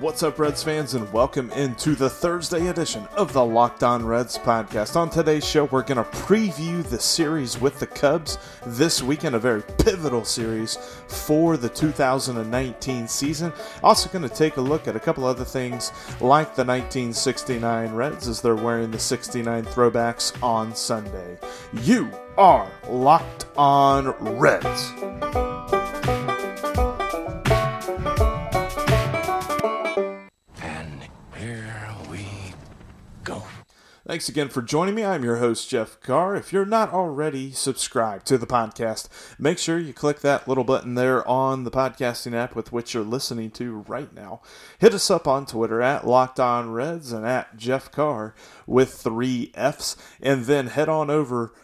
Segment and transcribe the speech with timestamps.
[0.00, 4.38] What's up, Reds fans, and welcome into the Thursday edition of the Locked On Reds
[4.38, 4.94] podcast.
[4.94, 9.40] On today's show, we're going to preview the series with the Cubs this weekend, a
[9.40, 10.76] very pivotal series
[11.08, 13.52] for the 2019 season.
[13.82, 18.28] Also, going to take a look at a couple other things like the 1969 Reds
[18.28, 21.36] as they're wearing the 69 throwbacks on Sunday.
[21.72, 25.47] You are Locked On Reds.
[34.18, 35.04] Thanks again for joining me.
[35.04, 36.34] I'm your host, Jeff Carr.
[36.34, 40.96] If you're not already subscribed to the podcast, make sure you click that little button
[40.96, 44.40] there on the podcasting app with which you're listening to right now.
[44.80, 48.34] Hit us up on Twitter at Locked On Reds and at Jeff Carr
[48.66, 51.54] with three F's, and then head on over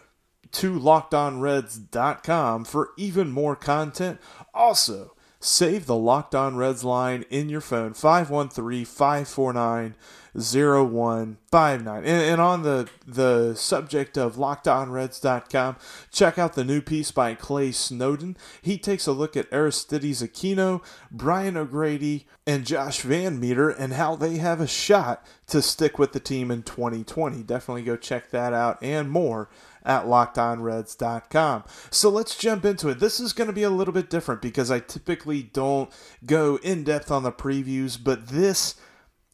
[0.53, 4.17] to lockedonreds.com for even more content.
[4.53, 5.14] Also,
[5.45, 9.95] save the Locked On Reds line in your phone 513 549
[10.35, 12.03] 0159.
[12.03, 15.77] And, on the, the subject of lockedonreds.com,
[16.11, 18.35] check out the new piece by Clay Snowden.
[18.61, 24.37] He takes a look at Aristides Aquino, Brian O'Grady, and Josh VanMeter and how they
[24.37, 27.43] have a shot to stick with the team in 2020.
[27.43, 29.49] Definitely go check that out and more
[29.85, 31.63] at lockedonreds.com.
[31.91, 32.99] So let's jump into it.
[32.99, 35.91] This is going to be a little bit different because I typically don't
[36.25, 38.75] go in depth on the previews, but this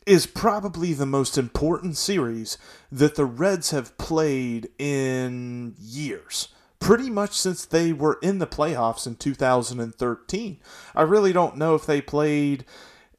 [0.06, 2.58] is probably the most important series
[2.92, 6.50] that the Reds have played in years.
[6.80, 10.60] Pretty much since they were in the playoffs in 2013.
[10.96, 12.66] I really don't know if they played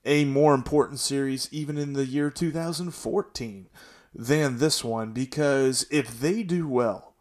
[0.04, 3.68] a more important series even in the year 2014
[4.14, 7.11] than this one because if they do well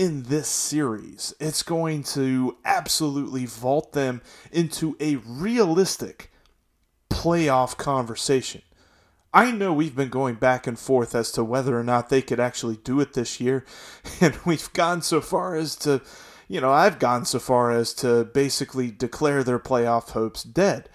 [0.00, 6.30] in this series, it's going to absolutely vault them into a realistic
[7.10, 8.62] playoff conversation.
[9.34, 12.40] I know we've been going back and forth as to whether or not they could
[12.40, 13.66] actually do it this year,
[14.22, 16.00] and we've gone so far as to,
[16.48, 20.88] you know, I've gone so far as to basically declare their playoff hopes dead.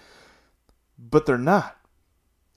[0.98, 1.75] But they're not.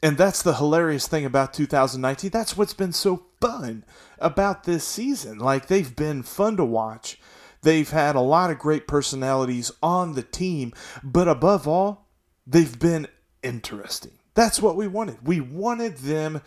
[0.01, 2.29] And that's the hilarious thing about 2019.
[2.29, 3.83] That's what's been so fun
[4.17, 5.39] about this season.
[5.39, 7.19] Like, they've been fun to watch.
[7.61, 10.73] They've had a lot of great personalities on the team,
[11.03, 12.07] but above all,
[12.47, 13.07] they've been
[13.43, 14.13] interesting.
[14.33, 15.27] That's what we wanted.
[15.27, 16.41] We wanted them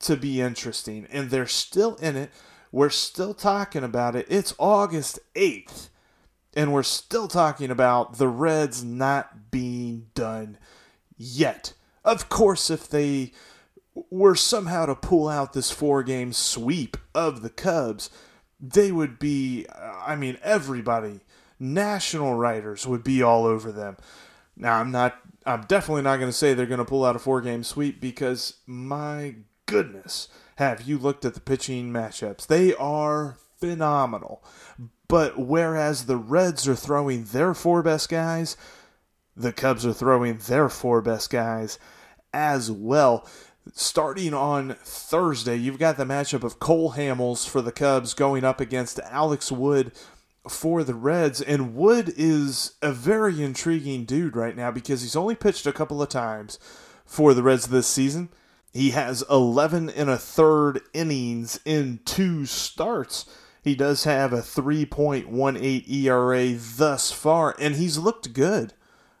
[0.00, 2.30] to be interesting, and they're still in it.
[2.72, 4.26] We're still talking about it.
[4.28, 5.88] It's August 8th,
[6.54, 10.58] and we're still talking about the Reds not being done
[11.16, 11.74] yet.
[12.08, 13.32] Of course, if they
[14.10, 18.08] were somehow to pull out this four game sweep of the Cubs,
[18.58, 21.20] they would be, I mean, everybody,
[21.60, 23.98] national writers would be all over them.
[24.56, 27.18] Now, I'm not I'm definitely not going to say they're going to pull out a
[27.18, 29.34] four game sweep because, my
[29.66, 32.46] goodness, have you looked at the pitching matchups?
[32.46, 34.42] They are phenomenal.
[35.08, 38.56] But whereas the Reds are throwing their four best guys,
[39.36, 41.78] the Cubs are throwing their four best guys
[42.32, 43.26] as well.
[43.74, 48.60] Starting on Thursday, you've got the matchup of Cole Hamels for the Cubs going up
[48.60, 49.92] against Alex Wood
[50.48, 51.40] for the Reds.
[51.40, 56.02] And Wood is a very intriguing dude right now because he's only pitched a couple
[56.02, 56.58] of times
[57.04, 58.30] for the Reds this season.
[58.72, 63.26] He has 11 and a third innings in two starts.
[63.62, 68.72] He does have a 3.18 ERA thus far, and he's looked good.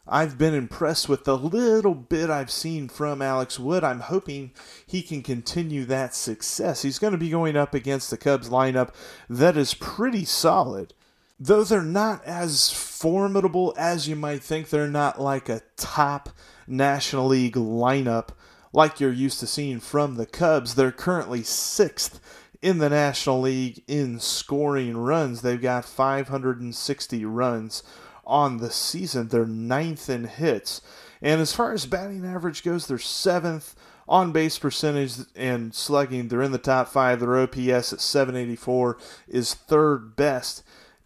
[0.08, 3.84] I've been impressed with the little bit I've seen from Alex Wood.
[3.84, 4.52] I'm hoping
[4.86, 6.82] he can continue that success.
[6.82, 8.94] He's going to be going up against the Cubs lineup
[9.28, 10.94] that is pretty solid
[11.38, 16.30] though they're not as formidable as you might think, they're not like a top
[16.66, 18.30] National League lineup
[18.72, 20.74] like you're used to seeing from the Cubs.
[20.74, 22.20] They're currently sixth
[22.60, 25.42] in the National League in scoring runs.
[25.42, 27.82] They've got 560 runs
[28.28, 29.28] on the season.
[29.28, 30.80] They're ninth in hits.
[31.20, 33.74] And as far as batting average goes, they're seventh
[34.06, 36.28] on base percentage and slugging.
[36.28, 37.18] They're in the top five.
[37.18, 40.62] Their OPS at 784 is third best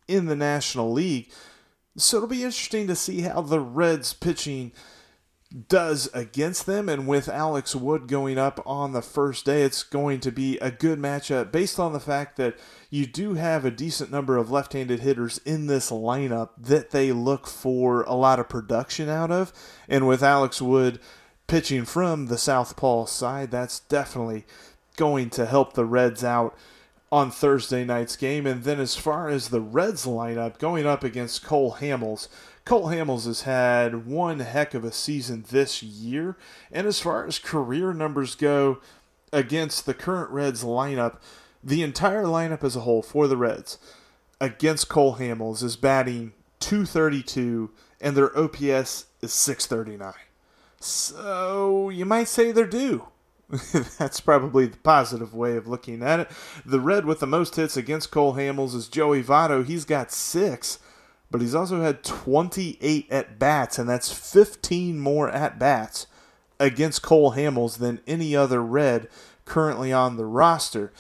[0.07, 1.31] in the National League.
[1.97, 4.73] So it'll be interesting to see how the Reds pitching
[5.53, 6.89] does against them.
[6.89, 10.71] And with Alex Wood going up on the first day, it's going to be a
[10.71, 12.57] good matchup based on the fact that
[12.91, 17.13] you do have a decent number of left handed hitters in this lineup that they
[17.13, 19.53] look for a lot of production out of.
[19.89, 20.99] And with Alex Wood
[21.47, 24.45] pitching from the Southpaw side, that's definitely
[24.97, 26.57] going to help the Reds out
[27.11, 28.47] on Thursday night's game.
[28.47, 32.29] And then as far as the Reds lineup going up against Cole Hamels,
[32.65, 36.37] Cole Hamels has had one heck of a season this year.
[36.71, 38.79] And as far as career numbers go
[39.33, 41.19] against the current Reds lineup,
[41.63, 43.79] the entire lineup as a whole for the Reds
[44.41, 47.71] against Cole Hamels is batting 232
[48.01, 50.13] and their OPS is 639.
[50.81, 53.07] So you might say they're due.
[53.99, 56.31] That's probably the positive way of looking at it.
[56.67, 59.65] The red with the most hits against Cole Hamels is Joey Votto.
[59.65, 60.79] He's got six,
[61.33, 66.07] but he's also had 28 at bats, and that's 15 more at bats
[66.61, 69.09] against Cole Hamels than any other red
[69.45, 70.93] currently on the roster.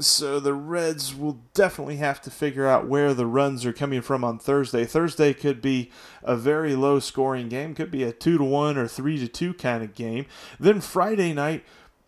[0.00, 4.24] So the Reds will definitely have to figure out where the runs are coming from
[4.24, 4.84] on Thursday.
[4.84, 5.90] Thursday could be
[6.22, 9.54] a very low scoring game, could be a 2 to 1 or 3 to 2
[9.54, 10.26] kind of game.
[10.60, 11.64] Then Friday night,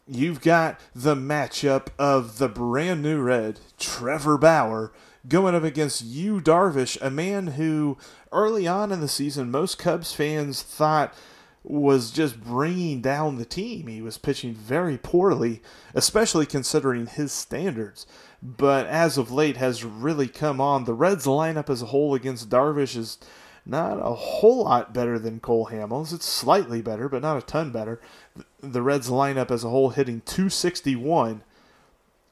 [0.06, 4.92] you've got the matchup of the brand new Red, Trevor Bauer,
[5.28, 7.98] going up against Yu Darvish, a man who
[8.32, 11.14] early on in the season most Cubs fans thought
[11.62, 13.86] was just bringing down the team.
[13.86, 15.60] He was pitching very poorly,
[15.94, 18.06] especially considering his standards.
[18.42, 20.84] But as of late, has really come on.
[20.84, 23.18] The Reds lineup as a whole against Darvish is
[23.66, 26.14] not a whole lot better than Cole Hamels.
[26.14, 28.00] It's slightly better, but not a ton better.
[28.60, 31.42] The Reds lineup as a whole hitting 261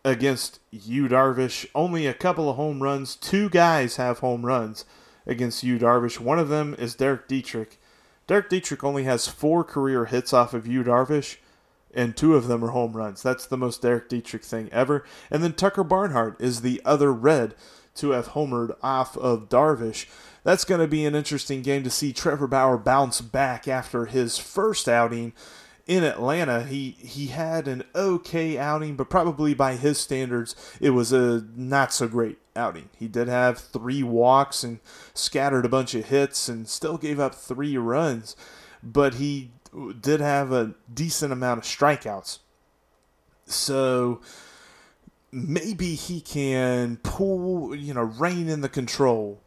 [0.04, 1.66] against Yu Darvish.
[1.74, 3.16] Only a couple of home runs.
[3.16, 4.84] Two guys have home runs
[5.26, 6.18] against Yu Darvish.
[6.20, 7.78] One of them is Derek Dietrich
[8.28, 11.38] Derek Dietrich only has four career hits off of Yu Darvish,
[11.92, 13.22] and two of them are home runs.
[13.22, 15.04] That's the most Derek Dietrich thing ever.
[15.30, 17.54] And then Tucker Barnhart is the other red
[17.96, 20.06] to have homered off of Darvish.
[20.44, 24.36] That's going to be an interesting game to see Trevor Bauer bounce back after his
[24.36, 25.32] first outing
[25.88, 26.62] in Atlanta.
[26.62, 31.92] He he had an okay outing, but probably by his standards, it was a not
[31.92, 32.90] so great outing.
[32.96, 34.78] He did have three walks and
[35.14, 38.36] scattered a bunch of hits and still gave up three runs,
[38.82, 39.50] but he
[40.00, 42.38] did have a decent amount of strikeouts.
[43.46, 44.20] So
[45.32, 49.40] maybe he can pull, you know, rein in the control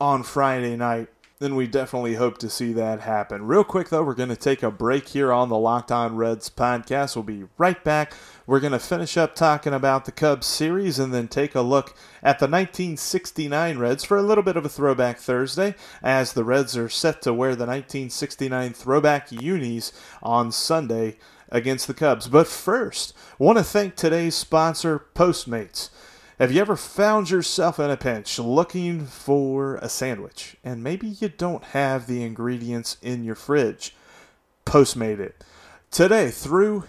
[0.00, 1.08] on Friday night
[1.38, 3.46] then we definitely hope to see that happen.
[3.46, 6.48] Real quick, though, we're going to take a break here on the Locked On Reds
[6.48, 7.14] podcast.
[7.14, 8.14] We'll be right back.
[8.46, 11.90] We're going to finish up talking about the Cubs series and then take a look
[12.22, 16.74] at the 1969 Reds for a little bit of a throwback Thursday, as the Reds
[16.76, 19.92] are set to wear the 1969 throwback unis
[20.22, 21.18] on Sunday
[21.50, 22.28] against the Cubs.
[22.28, 25.90] But first, want to thank today's sponsor, Postmates.
[26.38, 31.30] Have you ever found yourself in a pinch looking for a sandwich and maybe you
[31.30, 33.96] don't have the ingredients in your fridge?
[34.66, 35.42] Postmate it.
[35.90, 36.84] Today, through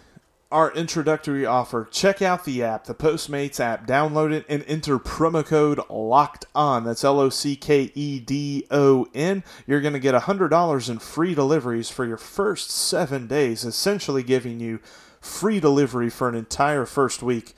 [0.52, 3.88] our introductory offer, check out the app, the Postmates app.
[3.88, 6.84] Download it and enter promo code LOCKED ON.
[6.84, 9.46] That's L O C K E D O N.
[9.66, 14.60] You're going to get $100 in free deliveries for your first seven days, essentially giving
[14.60, 14.82] you
[15.22, 17.54] free delivery for an entire first week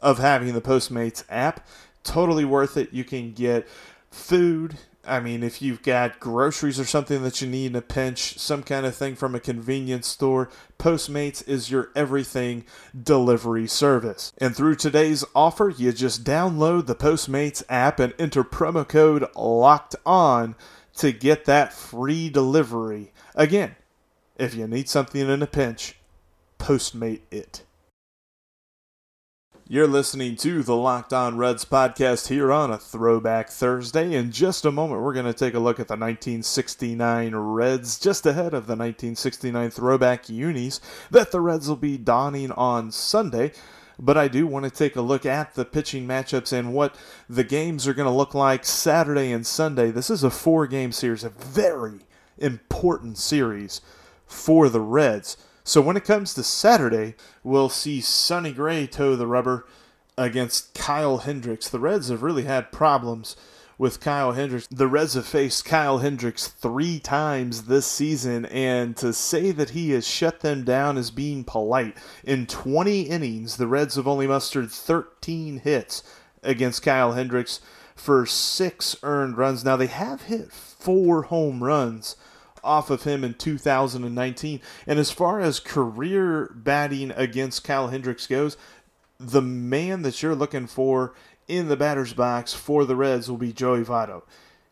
[0.00, 1.66] of having the Postmates app.
[2.02, 2.92] Totally worth it.
[2.92, 3.68] You can get
[4.10, 4.78] food.
[5.04, 8.62] I mean, if you've got groceries or something that you need in a pinch, some
[8.62, 12.64] kind of thing from a convenience store, Postmates is your everything
[13.02, 14.32] delivery service.
[14.38, 19.96] And through today's offer, you just download the Postmates app and enter promo code LOCKED
[20.04, 20.54] ON
[20.96, 23.12] to get that free delivery.
[23.34, 23.76] Again,
[24.36, 25.96] if you need something in a pinch,
[26.58, 27.64] Postmate it.
[29.72, 34.14] You're listening to the Locked On Reds podcast here on a Throwback Thursday.
[34.14, 38.26] In just a moment, we're going to take a look at the 1969 Reds, just
[38.26, 40.80] ahead of the 1969 Throwback Unis
[41.12, 43.52] that the Reds will be donning on Sunday.
[43.96, 46.96] But I do want to take a look at the pitching matchups and what
[47.28, 49.92] the games are going to look like Saturday and Sunday.
[49.92, 52.00] This is a four game series, a very
[52.38, 53.82] important series
[54.26, 55.36] for the Reds.
[55.64, 57.14] So when it comes to Saturday,
[57.44, 59.66] we'll see Sonny Gray toe the rubber
[60.16, 61.68] against Kyle Hendricks.
[61.68, 63.36] The Reds have really had problems
[63.78, 64.66] with Kyle Hendricks.
[64.70, 69.90] The Reds have faced Kyle Hendricks three times this season, and to say that he
[69.92, 71.96] has shut them down is being polite.
[72.22, 76.02] In 20 innings, the Reds have only mustered 13 hits
[76.42, 77.60] against Kyle Hendricks
[77.96, 79.64] for six earned runs.
[79.64, 82.16] Now, they have hit four home runs
[82.62, 84.60] off of him in 2019.
[84.86, 88.56] And as far as career batting against Cal Hendricks goes,
[89.18, 91.14] the man that you're looking for
[91.46, 94.22] in the batter's box for the Reds will be Joey Votto.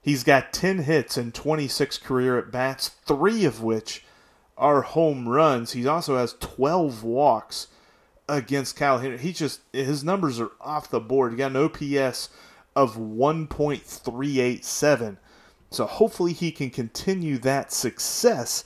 [0.01, 4.05] He's got 10 hits and 26 career at bats, three of which
[4.57, 5.73] are home runs.
[5.73, 7.69] He also has 12 walks
[8.29, 9.23] against Kyle Hendricks.
[9.23, 11.33] He just, his numbers are off the board.
[11.33, 12.29] He got an OPS
[12.75, 15.19] of 1.387.
[15.71, 18.65] So hopefully he can continue that success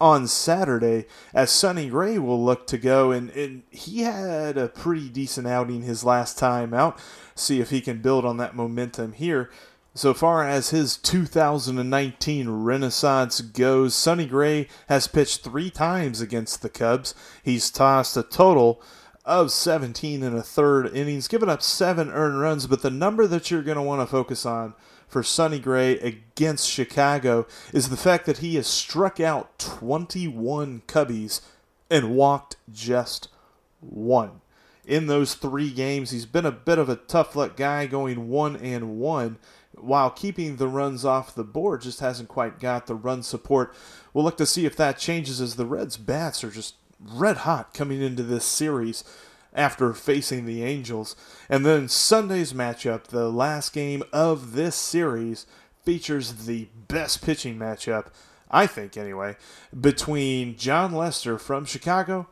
[0.00, 3.12] on Saturday as Sonny Gray will look to go.
[3.12, 6.98] And, and he had a pretty decent outing his last time out.
[7.34, 9.50] See if he can build on that momentum here.
[9.94, 16.70] So far as his 2019 Renaissance goes, Sonny Gray has pitched three times against the
[16.70, 17.14] Cubs.
[17.42, 18.82] He's tossed a total
[19.24, 22.66] of 17 and a third innings, given up seven earned runs.
[22.66, 24.74] But the number that you're going to want to focus on
[25.06, 31.40] for Sonny Gray against Chicago is the fact that he has struck out 21 Cubbies
[31.90, 33.28] and walked just
[33.80, 34.40] one.
[34.84, 38.56] In those three games, he's been a bit of a tough luck guy going one
[38.56, 39.38] and one
[39.82, 43.74] while keeping the runs off the board, just hasn't quite got the run support.
[44.12, 47.74] We'll look to see if that changes as the Reds' bats are just red hot
[47.74, 49.04] coming into this series
[49.52, 51.14] after facing the Angels.
[51.48, 55.46] And then Sunday's matchup, the last game of this series,
[55.84, 58.06] features the best pitching matchup,
[58.50, 59.36] I think anyway,
[59.78, 62.28] between Jon Lester from Chicago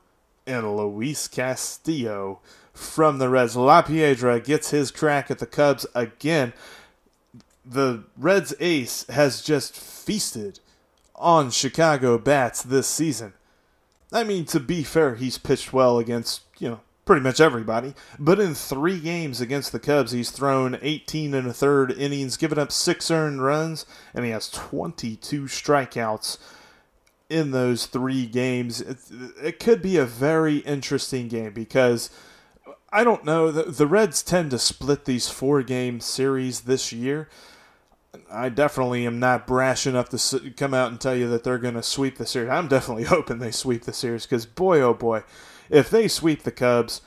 [0.47, 2.41] and Luis Castillo
[2.73, 3.57] from the Reds.
[3.57, 6.53] La Piedra gets his crack at the Cubs again
[7.65, 10.61] the Reds ace has just feasted
[11.15, 13.35] on Chicago bats this season.
[14.13, 17.95] I mean, to be fair, he's pitched well against, you know, pretty much everybody.
[18.19, 22.59] But in three games against the Cubs, he's thrown 18 and a third innings, given
[22.59, 26.39] up six earned runs, and he has 22 strikeouts
[27.29, 28.81] in those three games.
[28.81, 28.99] It,
[29.43, 32.11] it could be a very interesting game because
[32.93, 33.51] I don't know.
[33.51, 37.29] The, the Reds tend to split these four game series this year.
[38.31, 41.75] I definitely am not brash enough to come out and tell you that they're going
[41.75, 42.51] to sweep the series.
[42.51, 45.23] I'm definitely hoping they sweep the series because, boy, oh boy,
[45.69, 47.03] if they sweep the Cubs,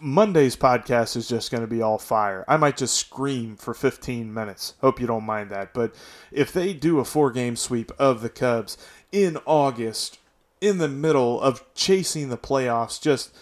[0.00, 2.44] Monday's podcast is just going to be all fire.
[2.46, 4.74] I might just scream for 15 minutes.
[4.80, 5.74] Hope you don't mind that.
[5.74, 5.94] But
[6.30, 8.76] if they do a four game sweep of the Cubs
[9.10, 10.18] in August,
[10.60, 13.34] in the middle of chasing the playoffs, just,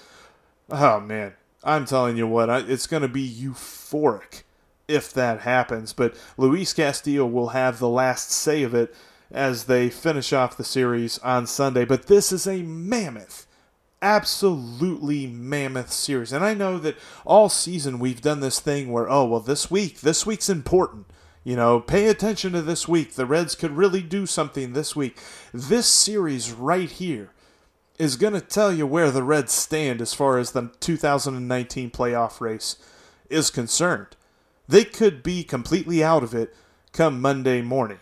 [0.71, 4.43] oh man, I'm telling you what, it's going to be euphoric
[4.89, 5.93] if that happens.
[5.93, 8.95] But Luis Castillo will have the last say of it
[9.31, 11.85] as they finish off the series on Sunday.
[11.85, 13.47] But this is a mammoth,
[14.01, 16.33] absolutely mammoth series.
[16.33, 20.01] And I know that all season we've done this thing where, oh, well, this week,
[20.01, 21.07] this week's important.
[21.45, 23.15] You know, pay attention to this week.
[23.15, 25.19] The Reds could really do something this week.
[25.53, 27.31] This series right here
[27.99, 32.41] is going to tell you where the Reds stand as far as the 2019 playoff
[32.41, 32.77] race
[33.29, 34.17] is concerned.
[34.73, 36.55] They could be completely out of it
[36.95, 37.99] come Monday morning,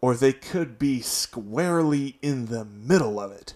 [0.00, 3.52] or they could be squarely in the middle of it,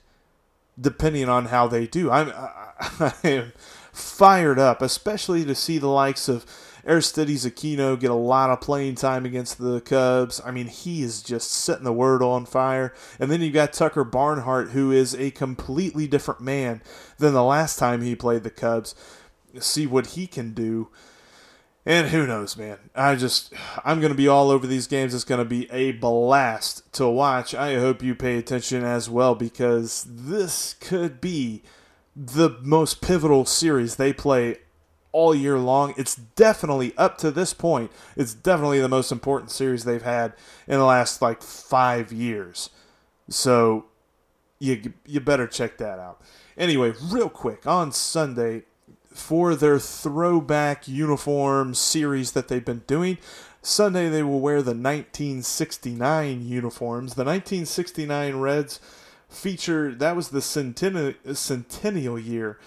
[0.79, 2.11] depending on how they do.
[2.11, 2.75] I'm I,
[3.25, 3.53] I am
[3.93, 6.45] fired up, especially to see the likes of
[6.87, 10.39] Aristides Aquino get a lot of playing time against the Cubs.
[10.45, 12.93] I mean, he is just setting the word on fire.
[13.19, 16.83] And then you've got Tucker Barnhart, who is a completely different man
[17.17, 18.95] than the last time he played the Cubs.
[19.61, 20.91] See what he can do.
[21.89, 22.77] And who knows, man?
[22.95, 25.15] I just, I'm going to be all over these games.
[25.15, 27.55] It's going to be a blast to watch.
[27.55, 31.63] I hope you pay attention as well because this could be
[32.15, 34.59] the most pivotal series they play
[35.13, 35.95] all year long.
[35.97, 40.35] It's definitely, up to this point, it's definitely the most important series they've had
[40.67, 42.69] in the last like five years.
[43.31, 43.87] So
[44.59, 46.21] you, you better check that out.
[46.55, 48.65] Anyway, real quick, on Sunday,
[49.19, 53.19] for their throwback uniform series that they've been doing.
[53.63, 57.15] Sunday they will wear the 1969 uniforms.
[57.15, 58.81] The 1969 Reds
[59.29, 62.59] feature that was the centennial, centennial year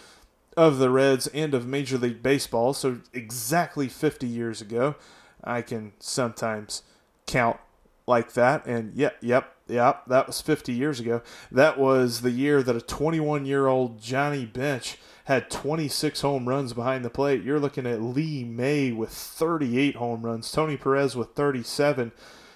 [0.55, 4.95] of the Reds and of Major League Baseball, so exactly 50 years ago.
[5.43, 6.83] I can sometimes
[7.25, 7.57] count
[8.05, 11.21] like that, and yep, yep, yep, that was 50 years ago.
[11.51, 14.97] That was the year that a 21 year old Johnny Bench
[15.31, 17.41] had 26 home runs behind the plate.
[17.41, 22.11] You're looking at Lee May with 38 home runs, Tony Perez with 37,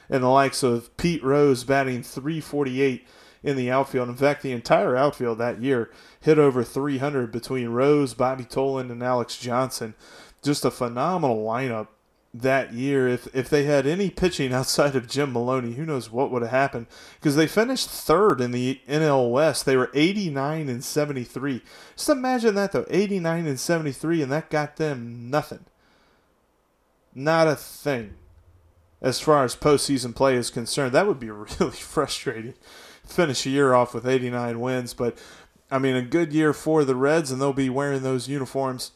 [0.10, 3.08] and the likes of Pete Rose batting 348
[3.44, 4.10] in the outfield.
[4.10, 5.90] In fact, the entire outfield that year
[6.20, 9.94] hit over 300 between Rose, Bobby Tolan, and Alex Johnson.
[10.44, 11.88] Just a phenomenal lineup
[12.42, 13.08] that year.
[13.08, 16.52] If if they had any pitching outside of Jim Maloney, who knows what would have
[16.52, 16.88] happened?
[17.20, 19.66] Because they finished third in the NL West.
[19.66, 21.62] They were 89 and 73.
[21.96, 25.66] Just imagine that though, 89 and 73, and that got them nothing.
[27.14, 28.16] Not a thing.
[29.02, 32.56] As far as postseason play is concerned, that would be really frustrating.
[33.06, 35.18] Finish a year off with 89 wins, but
[35.70, 38.92] I mean, a good year for the Reds, and they'll be wearing those uniforms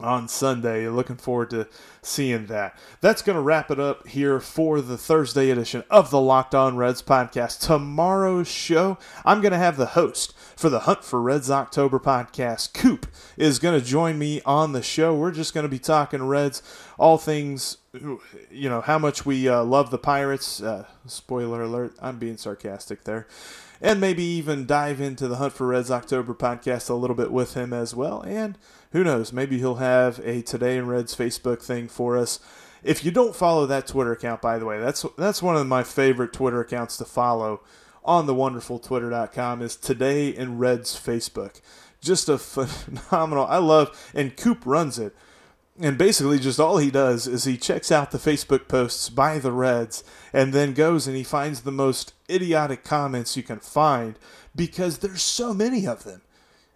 [0.00, 0.88] on Sunday.
[0.88, 1.68] Looking forward to
[2.02, 2.76] seeing that.
[3.00, 6.76] That's going to wrap it up here for the Thursday edition of the Locked On
[6.76, 7.60] Reds podcast.
[7.60, 12.74] Tomorrow's show, I'm going to have the host for the Hunt for Reds October podcast,
[12.74, 13.06] Coop,
[13.38, 15.14] is going to join me on the show.
[15.14, 16.62] We're just going to be talking Reds,
[16.98, 20.62] all things, you know, how much we uh, love the Pirates.
[20.62, 23.26] Uh, spoiler alert, I'm being sarcastic there
[23.80, 27.54] and maybe even dive into the Hunt for Reds October podcast a little bit with
[27.54, 28.20] him as well.
[28.20, 28.58] And
[28.92, 32.38] who knows, maybe he'll have a Today in Reds Facebook thing for us.
[32.82, 35.82] If you don't follow that Twitter account, by the way, that's that's one of my
[35.82, 37.62] favorite Twitter accounts to follow
[38.04, 41.60] on the wonderful twitter.com is Today in Reds Facebook.
[42.00, 43.46] Just a phenomenal.
[43.46, 45.14] I love and Coop runs it.
[45.78, 49.52] And basically, just all he does is he checks out the Facebook posts by the
[49.52, 54.18] Reds and then goes and he finds the most idiotic comments you can find
[54.54, 56.22] because there's so many of them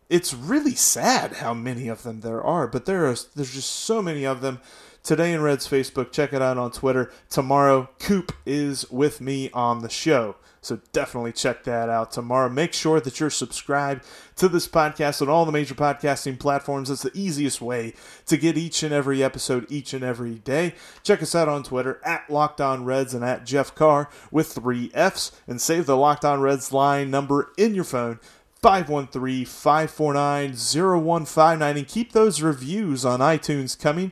[0.08, 4.02] it's really sad how many of them there are, but there are there's just so
[4.02, 4.60] many of them.
[5.02, 7.12] Today in Red's Facebook, check it out on Twitter.
[7.28, 10.36] Tomorrow, Coop is with me on the show.
[10.64, 12.48] So definitely check that out tomorrow.
[12.48, 14.04] Make sure that you're subscribed
[14.36, 16.88] to this podcast on all the major podcasting platforms.
[16.88, 17.94] That's the easiest way
[18.26, 20.74] to get each and every episode each and every day.
[21.02, 24.90] Check us out on Twitter at Locked On Reds and at Jeff Carr with three
[24.94, 28.18] F's and save the Locked On Reds line number in your phone
[28.62, 34.10] 513 549 0159 and keep those reviews on iTunes coming.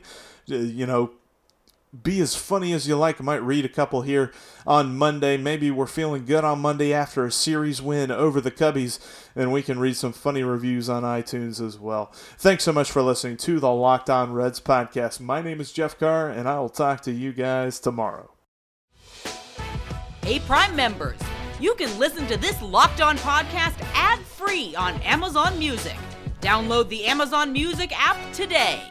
[0.51, 1.11] Uh, you know,
[2.01, 3.21] be as funny as you like.
[3.21, 4.31] I might read a couple here
[4.65, 5.37] on Monday.
[5.37, 8.99] Maybe we're feeling good on Monday after a series win over the Cubbies,
[9.35, 12.11] and we can read some funny reviews on iTunes as well.
[12.37, 15.19] Thanks so much for listening to the Locked On Reds podcast.
[15.19, 18.31] My name is Jeff Carr, and I will talk to you guys tomorrow.
[20.23, 21.19] Hey, Prime members
[21.63, 25.95] you can listen to this Locked On podcast ad free on Amazon Music.
[26.41, 28.83] Download the Amazon Music app today.